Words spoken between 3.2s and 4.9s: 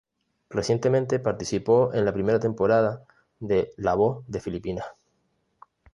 de "La Voz de Filipinas".